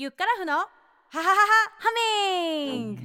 [0.00, 0.66] ゆっからふのハ
[1.10, 1.34] ハハハ
[1.78, 1.90] ハ
[2.64, 3.02] ミング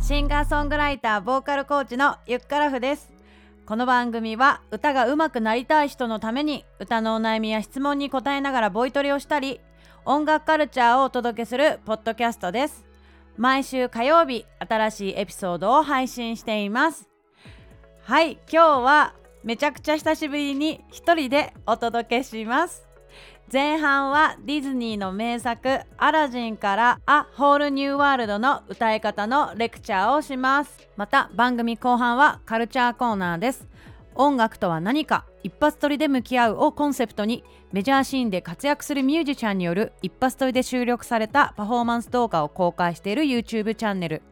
[0.00, 3.12] シンガーソングライターボーカルコーチのゆっからふです。
[3.66, 9.60] この番組は歌が上手くなりたい人のために歌のお悩みや質問に答えながらボイトレをしたり
[10.06, 12.86] 音楽カルチャーをお届けするポッドキャストです。
[13.36, 17.10] 毎週火曜日新しいエピソードを配信しています。
[18.04, 22.86] はい今日はめちゃくちゃ久しぶりに一人でお届けします。
[23.52, 30.88] 前半はディズニーの名作「アラジン」から「A Whole New World」の歌い方のレクチャーをします。
[30.96, 33.66] また番組後半はカルチャーコーナーです。
[34.14, 44.22] 音楽とは何か一発撮りで向き合うをコンセプトにメジャーシーンで活躍するミュージシャンによる一発撮りで収録されたパフォーマンス動画を公開している YouTube チャンネル。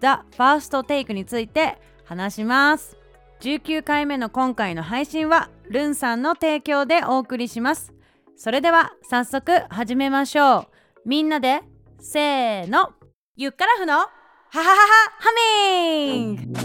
[0.00, 2.97] The First Take について話します。
[3.40, 7.92] 19回目の今回の配信はルンさんの提供でお送りします。
[8.36, 10.66] それでは早速始めましょう。
[11.04, 11.60] みんなで
[12.00, 12.92] せーの。
[13.36, 14.08] ゆっからふのハ
[14.50, 14.74] ハハハ
[15.18, 16.58] ハミング。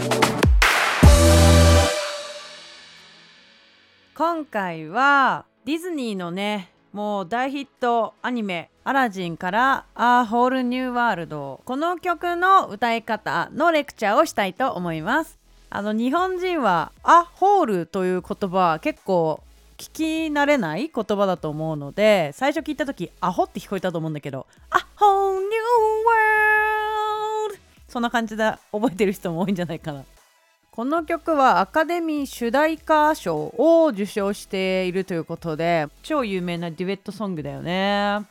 [4.16, 15.43] 今回はディズニーのねもう大ヒットアニメ「アラジン」から「A Whole New World」この曲の歌い方のレクチャーをしたいと思います
[15.76, 19.42] あの日本人は「アホール」という言葉は結構
[19.76, 30.04] 聞き慣れない言葉だと思うので最初聞いた時「アホ」って聞こえたと思うんだけど「アホーニューワールド」そんな感じで覚えてる人も多いんじゃないかな。
[30.70, 38.24] この曲はアカデミー主題歌賞を受賞しているということで超有名なデュエットソングだよね。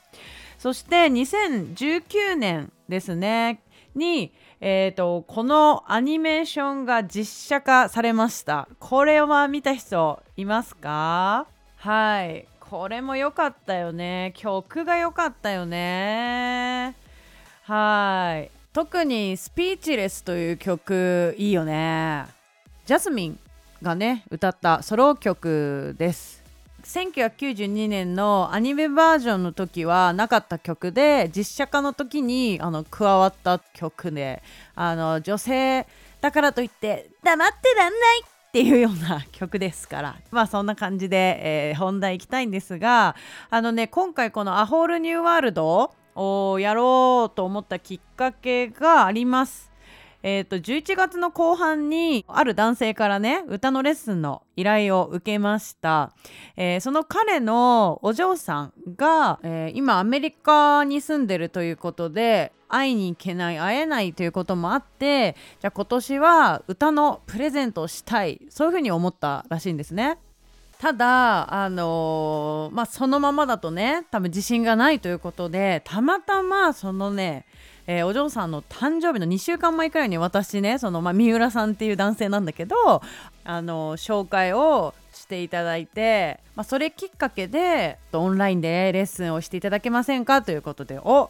[0.57, 3.59] そして2019年ですね。
[3.95, 4.33] に
[4.65, 8.69] えーと、このアニメーションが実写化されました。
[8.79, 11.47] これは見た人いますか？
[11.75, 12.45] はい。
[12.61, 14.31] これも良かったよね。
[14.37, 16.95] 曲が良かったよね。
[17.63, 18.51] はい。
[18.71, 22.25] 特にスピーチレスという曲いいよね。
[22.85, 23.39] ジャスミン
[23.81, 26.42] がね歌ったソロ曲です。
[26.83, 34.43] 1992年のアニメバージョンの時はなかった曲で実写化の時にあの加わった曲で
[34.75, 35.87] あの女性
[36.21, 43.15] だからといって黙ってらんないっていうような曲ですから まあそんな感じで、えー、本題いきたいんですが
[43.49, 49.72] あのね今回この「アホールニューワールド」をやろうと思ったきっかけがあります。
[50.23, 56.13] えーと、11月の後半にある男性からね歌のレッスンの依頼を受けました、
[56.55, 70.17] えー、その彼のお嬢さんが、えー、今アメリカに住んでるということで会いに行けない会えないということもあってじゃあ今年は歌のプレゼントをしたいそういうふうに思ったらしいんですね。
[70.79, 77.45] ただ、あのー、まあ、そのままだとね多分自信がないということでたまたまそのね
[77.87, 83.01] えー、お嬢さんの誕生日の2週間前くらいに私ねその、まあ、三浦さんっていう男性なんだけど
[83.43, 91.29] あの紹介をしていただいて、まあ、それきっかけでオンラインでレッスンをしていただけませんかということでお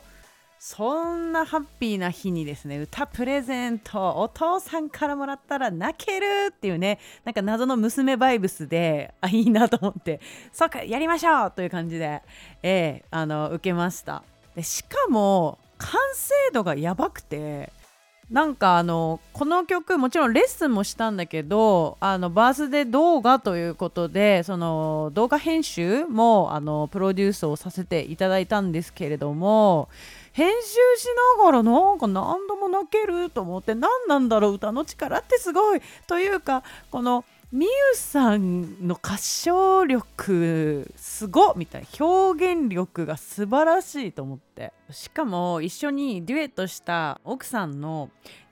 [0.66, 10.22] そんなハッピーな日にですね歌プレゼントお父さんからもらったら泣けるっていうねなんか謎の娘バイブスであいいなと思って
[10.54, 12.22] そうかやりましょうという感じで、
[12.64, 14.24] えー、あの受けました。
[14.56, 17.72] でしかも完成度がやばくて
[18.32, 29.90] なんかあのこの曲もちろんレッスンもしたんだけどあのバースデー動画ということでその動画編集もあのプロデュースをさせていただいたんですけれども
[30.32, 31.08] 編集し
[31.38, 35.82] ながらなんか何度も泣けると思って何なんだろう歌の力ってすごい。
[36.08, 37.24] というかこの
[37.54, 41.84] みゆさんの歌唱力すごみたい。
[41.84, 44.74] な表現力が素晴らしいと思って。
[44.90, 48.10] しかも一緒にデュエットした奥さんの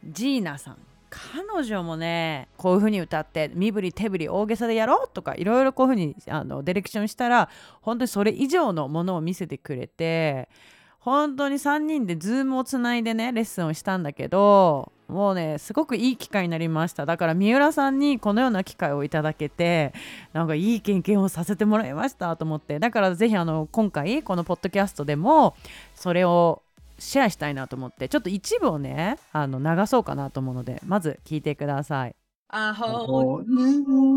[0.07, 0.77] ジーナさん。
[1.09, 7.49] 彼女もねこういう風に歌って身振り手振り大げさでやろうとかいろいろこういう風にあにディレクションしたら
[7.81, 10.47] 本当にそれ以上のものを見せてくれて
[10.99, 17.05] 本当に3人でズームをつないでねレッスンをしたんだけどもうねすごくいい機会になりました。
[17.05, 19.93] だから三浦さんにこのような機会をいただけて
[20.33, 22.79] なんかいい経験をさせてもらいましたと思って。
[22.79, 25.55] だからぜひあの今回このポッドキャストでも
[25.93, 26.63] それを
[26.97, 28.07] シェアしたいなと思って。
[28.09, 32.15] ちょっと一部をねあの流そうかなと思うのでまず聞いてください。
[32.53, 32.59] New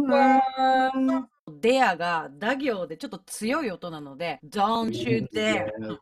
[0.06, 1.28] world
[1.60, 6.00] デアがダ行でちょっと強い音なので Don't you dare そう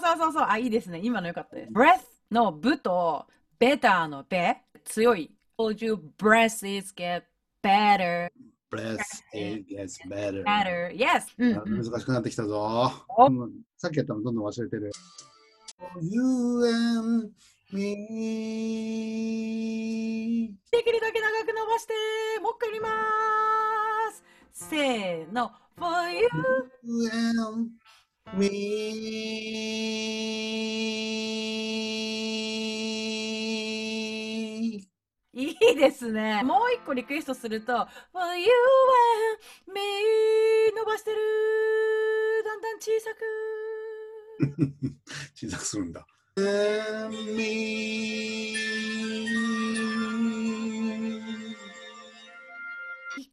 [0.00, 0.46] そうそうそう。
[0.48, 1.00] あいいですね。
[1.02, 1.72] 今のよかったです。
[1.72, 3.26] Breath のブと
[3.58, 7.22] Better のベ強い Told you breath is get
[7.62, 8.30] better
[8.74, 10.42] Press it gets better.
[10.42, 10.90] Better.
[10.92, 11.26] Yes.
[11.38, 12.90] 難しくなってきたぞ。
[13.76, 14.90] さっきやったのどんどん忘れてる。
[16.00, 16.20] You
[16.66, 17.30] and
[17.72, 17.84] me.
[20.72, 21.92] できるだけ長く伸ばして、
[22.42, 22.88] もう一回やりま
[24.12, 24.24] す。
[24.52, 25.52] せーの。
[25.78, 26.28] For you.
[26.82, 27.70] You and
[28.32, 29.04] me.
[35.34, 36.42] いいですね。
[36.44, 37.72] もう一個リクエストすると、
[38.12, 38.52] For you and
[39.72, 39.80] me
[40.76, 41.16] 伸ばしてる。
[42.44, 43.18] だんだん小さく。
[45.34, 46.06] 小さくするんだ。
[46.36, 48.54] And me.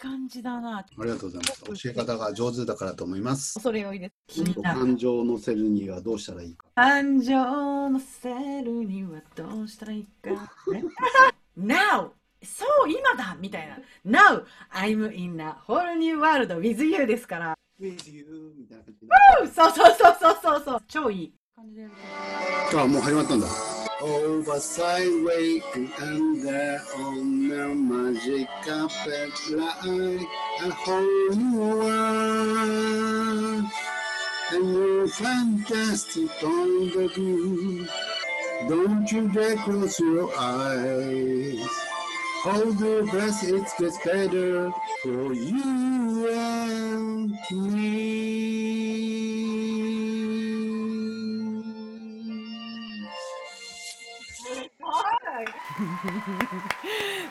[0.01, 0.79] 感じだな。
[0.79, 1.83] ありがとうございます。
[1.83, 3.53] 教え方が上手だからと思います。
[3.53, 4.43] 恐れ多いです。
[4.63, 6.65] 感情を乗せるにはどうしたらいいか。
[6.73, 10.51] 感情を乗せるにはどうしたらいいか。
[11.55, 12.09] Now!
[12.43, 13.69] そう、今だみたい
[14.03, 14.31] な。
[14.31, 14.43] Now!
[14.73, 17.53] I'm in a whole new world with you ですから。
[17.79, 18.25] With you
[18.57, 20.81] みたいな感じでそうそうそうそうそうそう。
[20.87, 21.33] 超いい。
[21.55, 21.93] 感じでやる
[22.71, 23.45] とあ、もう始まったんだ。
[24.01, 30.25] Over sideway and under on the magic carpet lie
[30.63, 32.91] a whole new world.
[34.51, 37.87] A new fantastic point view.
[38.67, 41.67] Don't you dare close your eyes.
[42.43, 44.71] Hold your breath, it gets better
[45.03, 48.40] for you and me.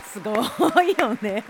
[0.05, 0.33] すご
[0.83, 1.45] いよね。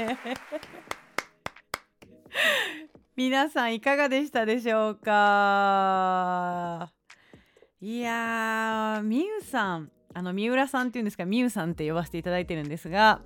[3.16, 6.90] 皆さんいかがでしたでしょうか？
[7.80, 13.20] いやー、みゆさん、あの三浦さんっていうんですか、みゆさんって呼ばせていただいてるんですが、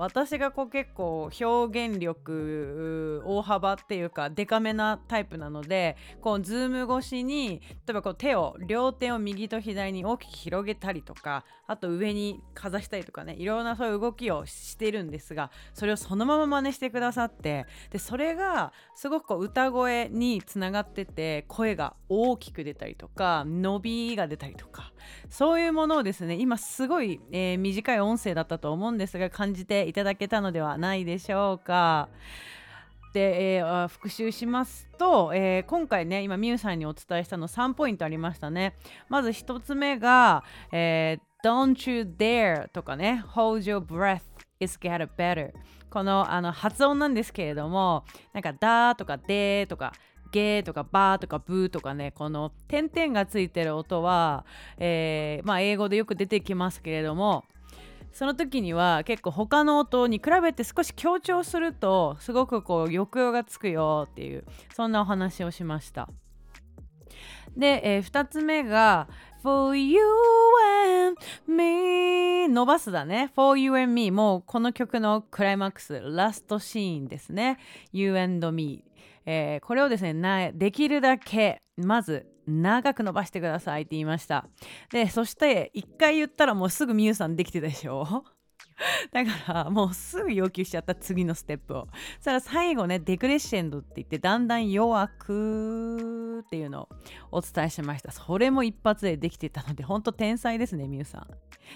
[0.00, 24.92] 私がこう結構表現力大幅っていうかデカめなタイプなのでこうズーム越しに例えばこう手を両手を右と左に大きく広げたりとかあと上にかざしたりとかねいろんなそういう動きをしてるんですがそれをそのまま真似してくださってでそれがすごくこう歌声につながってて声が大きく出たりとか伸びが出たりとか
[25.28, 32.08] そういうものをですね今すごい、えー短い音声だったと思うんですが感じていただけたのではないでしょうか。
[33.12, 38.76] で、えー復習しますと、えー今回ね今みゆさんにお伝えしたの3ポイントありましたね
[39.08, 44.20] まず1つ目が、えー Don't you dare とかね Hold your breath
[44.60, 45.52] is get better
[45.90, 49.92] このあの発音なんですけれどもなんかだーとかでーとか
[50.30, 54.44] ゲーとかバーとかブーとかねこの点々がついてる音は、
[54.78, 57.44] えーまあ、英語でよく出てきますけれども
[58.12, 66.08] その時には結構他の音に比べて少し強調するとすごくこう抑揚がつくよっていうそんなお話をしました。
[67.56, 69.08] で、え2つ目が
[69.42, 70.00] For you
[71.08, 73.30] and me 伸ばすだね。
[73.34, 77.58] For you and me もうこの曲のクライマックスラストシーンですね。
[77.92, 78.84] You and me
[79.26, 84.46] えーこれをですねなできるだけまず長く伸ばしてくださいって言いました。
[84.92, 88.24] でそして1回言ったらもうすぐみゆさんできてたでしょ？
[89.12, 91.88] だからもうすぐ要求しちゃった次のステップを。
[92.16, 96.88] そしたら最後ねデクレッシェンドって言ってだんだん弱くっていうのを
[97.30, 98.10] お伝えしました。
[98.10, 101.26] それも一発でできてたので本当天才ですねみゆさん。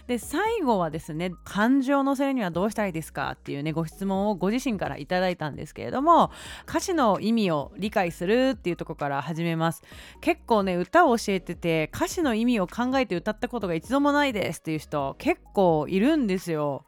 [0.07, 6.33] で最後はですね感情を乗せるにはどうしたらいいですかっていうねご質問をご自身からいただいたんですけれども
[6.69, 9.83] 歌詞の意味を理解するっていうとこから始めます。
[10.21, 16.85] 結構ね歌を教えてて歌詞の意味を考えて歌ったことが一度もないですっていう人結構いるんですよ。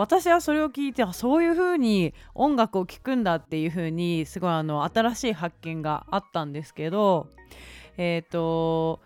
[0.00, 7.28] 私はそれを聞いてあそういう風に音楽を聴くんだっていう風にすごいあの新しい発見があったんですけど
[7.98, 9.00] えっ、と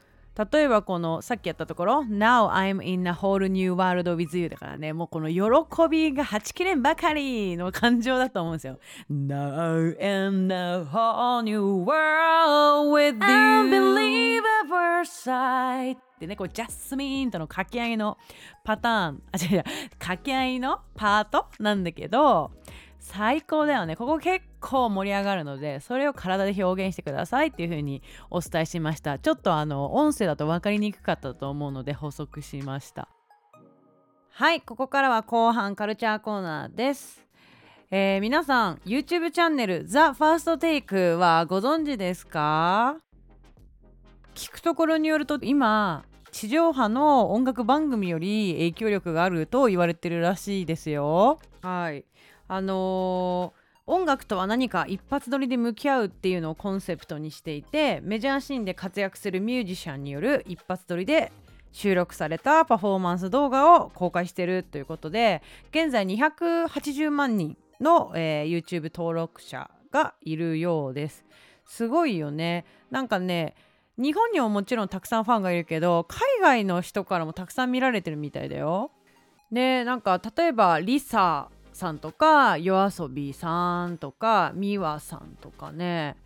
[0.52, 5.40] 例えばこのさっきやったところ Now I'm in a whole new world with you だからねもうこの喜
[5.88, 8.78] びがはちきれんばかりの感情だと思うんですよ。
[9.10, 13.20] Now in a whole new world with you.
[13.20, 18.18] Unbelievable sight ってねこうジャスミンとの掛け合いの
[18.64, 19.22] パターン。
[19.32, 19.64] あ違う違う。
[19.98, 22.50] 掛け合いのパートなんだけど
[22.98, 23.96] 最高だよね。
[23.96, 29.18] ここ結構盛り上がるのでそれを体で表現してくださいっていう風にお伝えしました。
[29.18, 33.08] ちょっとあの音声だと分かりにくかったと思うので補足しました。
[34.30, 37.22] はいここからは後半カルチャーコーナーです。
[37.90, 42.96] えー皆さん YouTube チャンネル The First Take はご存知ですか？
[44.34, 46.04] 聞くところによると今
[46.34, 51.38] 地上波の音楽番組より影響力があると言われてるらしいですよ。
[51.62, 52.04] はい。
[52.48, 61.30] あのー音楽とは何か一発撮りで向き合うっていうのをコンセプトにしていてメジャーシーンで活躍するミュージシャンによる一発撮りで
[61.70, 71.26] 収録されたパフォーマンス動画を公開してるということで現在280万人の、えー、YouTube 登録者がいるようです。
[71.66, 72.64] すごいよね。
[72.90, 73.54] なんかね
[73.96, 78.90] 日本にももちろんたくさんファンがいるけど海外の人からもたくさん見られてるみたいだよ。
[79.52, 86.16] でなんか例えばリサさんとか yoasobi さんとかミワさんとかね。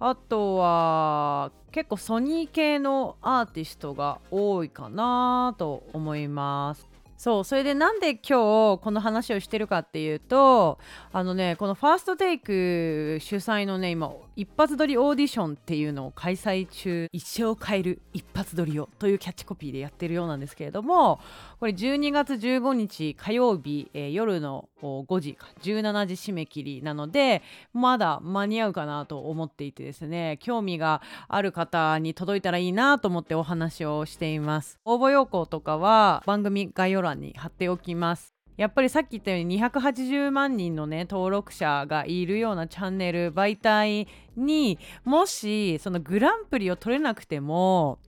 [0.00, 6.87] あとは結構ソニー系のアーティストが多いかなと思います。
[7.18, 10.78] そうそれでなんで今日この話をしてるかっていうと
[11.12, 21.18] あのねこのファーストテイク主催のね今一発撮りオーディションっていうのを開催中一生を変える一発撮りをというキャッチコピーでやってるようなんですけれども
[21.58, 34.78] これ12月15日火曜日、えー、夜の5時か17時締め切りなのでまだ間に合うかなと思っていてですね興味がある方に届いたらいいなと思ってお話をしています。
[34.84, 38.34] 応募要項とかは番組概要欄に貼っておきます。
[38.56, 47.98] やっぱりさっき言ったように280万人のね登録者がいるようなチャンネル媒体にもしそのグランプリを取れなくても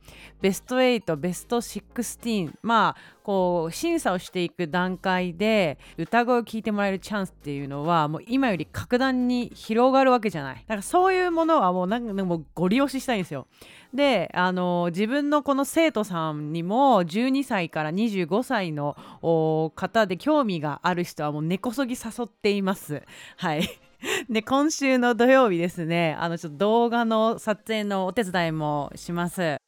[0.40, 10.56] ベスト8ベスト16まあこう審査をしていく段階で歌声を聴いてもらえるチャンスっていうのはもう今より格段に広がるわけじゃない。
[10.56, 13.46] だからそういうものはもうなんかもうご利用ししたいんですよ。
[13.94, 18.96] であの自分のこの生徒さんにも12歳から25歳の
[19.74, 23.02] 方で興味がある人はもう根こそぎ誘っています。
[23.36, 23.68] はい。
[24.28, 26.16] で今週の土曜日ですね。
[26.18, 29.60] あのちょっと動画の撮影のお手伝いもします。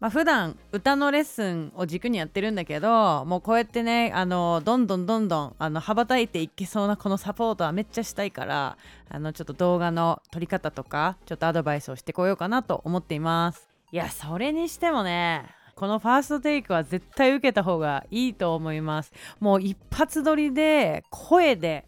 [0.00, 8.78] まあ、普段歌のレッスンを軸にやってるんだけどもうこうやってねあのどんどんどんどんあの羽ばたいていけそうなこのサポートはめっちゃしたいから
[9.08, 13.68] あのちょっと動画の撮り方とかちょっとアドバイスをしてこようかなと思っています。
[13.90, 19.12] いやそれにしてもねこのファーストテイクは絶対受けた方がいいと思います。
[19.40, 21.86] もう一発撮りで声で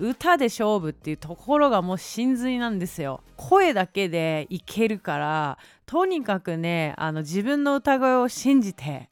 [0.00, 3.20] 歌で勝負っていうところがもう真髄なんですよ。
[3.36, 9.10] 声だけでいけるからとにかくねあの自分の歌声を信じて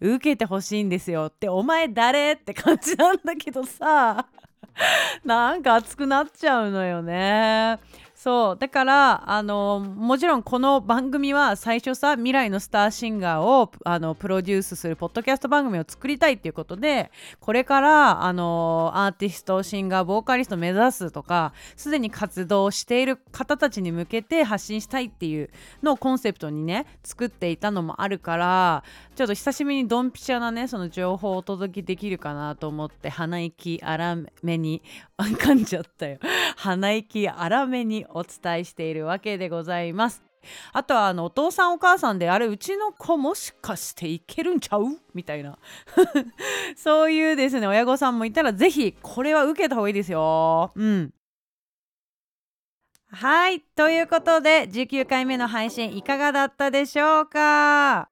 [0.00, 1.26] 受けてほしいんですよ。
[1.26, 2.32] ってお前誰？
[2.32, 4.26] って感じなんだけどさ。
[5.24, 7.78] なんか熱くなっちゃうのよね。
[8.22, 8.58] そう。
[8.58, 17.10] だからあのもちろんこの番組は最初さ未来のスターシンガーをあのプロデュースするポッドキャスト番組を作りたいっていうことで
[17.40, 25.48] これからあのアーティストシンガーボーカリスト目指すとかすでに活動している方たちに向けて発信したいっていう
[25.82, 28.84] のをコンセプトにね作っていたのもあるから
[29.20, 34.80] ちょっと久しぶりにドンピシャなねその情報をお届けできるかなと思って鼻息荒めに
[35.18, 36.18] 噛んじゃったよ。
[36.56, 40.22] 鼻息荒めにお伝えしているわけでございます。
[40.72, 44.86] あとはあのお父さんお母さんであれうちの子もしかしていけるんちゃう？
[45.12, 45.58] みたいな。
[46.74, 50.72] そういうですね親御さんもいたら是非これは受けた方がいいですよ。
[50.74, 51.12] うん。
[53.10, 58.08] はいということで19回目の配信いかがだったでしょうか？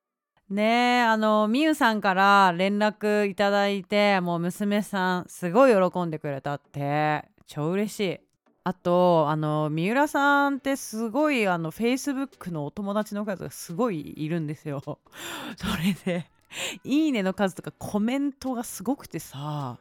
[0.51, 7.25] ねえあのみゆさんから連絡いただいてもう娘さんすごい喜んでくれたって。
[7.47, 8.21] 超嬉しい。
[8.65, 14.81] あとあの三浦さんってすごいあのフェイスブックのお友達の数がすごいいるんですよ。
[15.57, 16.27] それで
[16.83, 19.79] いいねの数とかコメントがすごくてさ。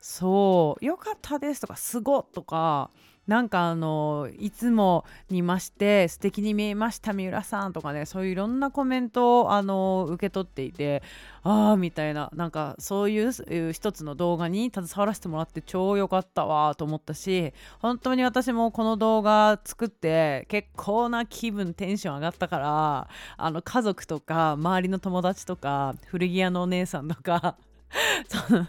[0.00, 2.90] そうよかったですとかすごとか。
[3.26, 11.02] なんかあのいつもにまして素敵に見えました三浦さんとかねそういういろんなコメントをあの受け取っていて
[11.42, 27.56] ああみたいななんかそういう一つの動画に携わらせてもらって超良かったわと思ったし本当に私もこの動画作って結構な気分テンション上がったからあの家族とか周りの友達とか古着屋のお姉さんとか
[28.28, 28.66] その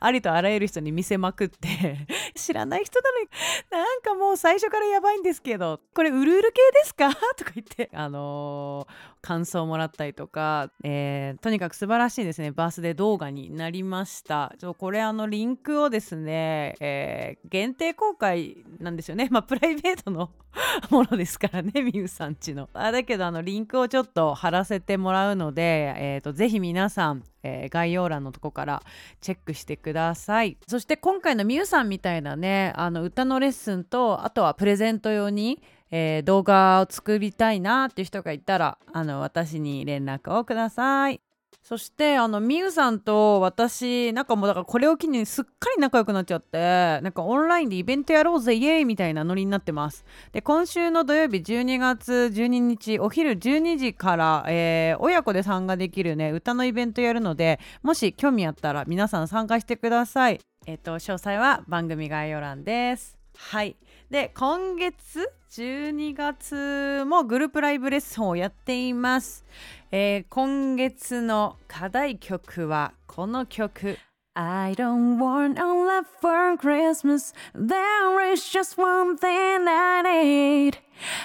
[0.00, 3.28] ありとあらゆる人に見せまくって知らない人なのに
[3.72, 7.08] なんかもう最初からやばいんですけどこれうるうる系ですか？
[7.36, 12.50] とか言ってあのー、感想をもらったりとか、えー、とにかく素晴らしいですね。
[12.50, 14.54] バースデー動画になりました。
[14.58, 19.28] ちょこれあのリンクをですね、えー、限定公開なんですよね。
[19.30, 20.30] まあプライベートの
[20.90, 22.68] ものですからねみゆさんちの。
[22.74, 28.82] あだけどあのリンクをちょっと貼らせてもらうので、えーと、ぜひ皆さんえー、概要欄のとこから
[29.20, 30.56] チェックしてください。
[30.66, 41.20] そして今回のみゆさんみたいなねあの歌のレッスンとあとはプレゼント用に、えー、動画を作りたいなっていう人がいたらあの私に連絡をください。
[41.62, 50.04] そしてあのみゆさんと私なんかもうだからこれを機にすっかり仲良くなっちゃってなんかオンラインでイベントやろうぜイエーイみたいなノリになってます。
[50.32, 60.40] で今週の土曜日12月12日お昼12時から、えー親子で参加できるね歌のイベントやるのでもし興味あったら皆さん参加してください。
[60.66, 63.18] えっ、と詳細は番組概要欄です。
[63.36, 63.76] はい。
[64.12, 69.42] で今月12月もグループライブレッスンをやっています
[69.90, 73.96] えー今月の課題曲はこの曲
[74.34, 80.76] I don't want a love for Christmas There is just one thing I need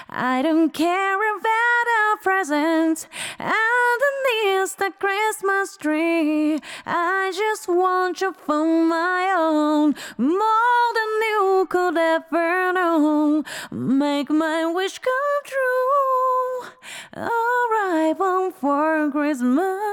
[0.09, 3.07] I don't care about a present
[3.39, 6.59] underneath the Christmas tree.
[6.86, 13.43] I just want you for my own More than you could ever know.
[13.71, 16.71] Make my wish come true.
[17.15, 18.13] All I
[18.59, 19.87] for Christmas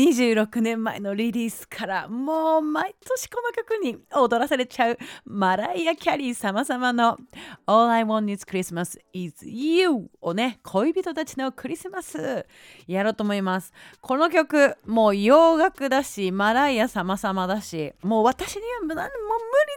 [0.00, 7.18] 26年前のリリースからもう毎年この曲に踊らされちゃうマライア・キャリー様々の
[7.66, 12.46] All I Want is Christmas is You をね恋人たちのクリスマス
[12.86, 13.74] やろうと思います。
[14.00, 19.08] この曲もう洋楽だしマライア様々だしもう私にはもう無理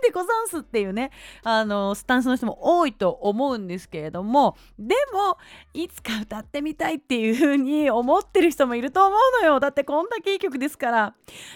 [0.04, 1.12] でござんすっていうね
[1.44, 5.38] あのスタンスの人も多いと思うんですけれどもでも
[5.74, 9.60] いつか歌ってみたいっていう風に思ってる人もいると思うのよ。
[9.60, 11.16] だってこんなだけいい曲ですから。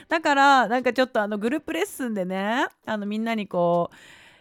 [0.09, 3.95] だからなんかちょっとあのグループレッスンでねあのみんなにこう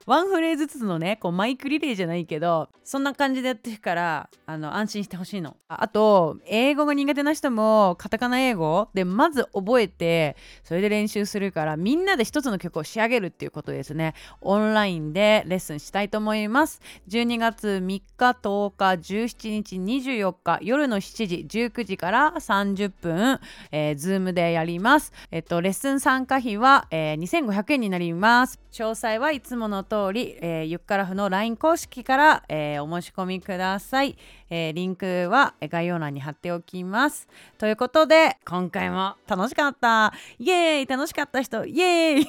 [0.07, 5.57] ワンフレーズずつのねこうマイクリレーじゃないけどそんな感じでやってるからあの安心してほしいの。
[5.69, 8.89] ああと英語が苦手な人もカタカナ英語？
[8.95, 14.15] でまず覚えてそれで練習するからみんなで一つの曲を仕上げるっていうことですね。
[14.41, 16.81] オンラインでレッスンしたいと思います。
[17.09, 23.41] 12月3日10日17日24日夜の7時19時から30分、
[23.73, 25.13] えー、ズームでやります。
[25.33, 28.61] えっとレッスン参加費は、えー2500円になります。
[28.73, 34.17] 詳細はいつもの通通り、えーゆっからふの LINE 公式から、えーお申し込みください、
[34.51, 37.29] えーリンクは概要欄に貼っておきます。
[37.59, 40.13] ということで今回も楽しかった。
[40.39, 40.87] イエーイ。
[40.87, 41.65] 楽しかった人。
[41.65, 42.27] イエーイ。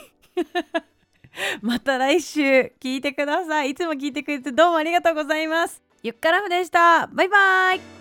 [1.62, 3.72] また来週聞いてください。
[3.72, 5.82] いつも聞いてくれてどうもありがとうございます。
[6.04, 7.08] ゆっからふでした。
[7.08, 7.97] バイバイ。